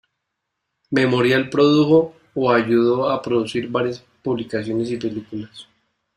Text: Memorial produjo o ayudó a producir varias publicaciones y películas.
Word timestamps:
Memorial 0.89 1.47
produjo 1.51 2.15
o 2.33 2.49
ayudó 2.51 3.07
a 3.11 3.21
producir 3.21 3.67
varias 3.69 4.03
publicaciones 4.23 4.89
y 4.89 4.97
películas. 4.97 5.67